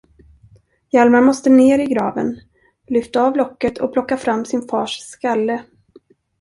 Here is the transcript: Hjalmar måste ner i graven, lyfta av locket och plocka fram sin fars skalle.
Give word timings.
Hjalmar 0.91 1.21
måste 1.21 1.49
ner 1.49 1.79
i 1.79 1.85
graven, 1.85 2.39
lyfta 2.87 3.21
av 3.21 3.35
locket 3.37 3.77
och 3.77 3.93
plocka 3.93 4.17
fram 4.17 4.45
sin 4.45 4.67
fars 4.67 4.97
skalle. 4.99 5.63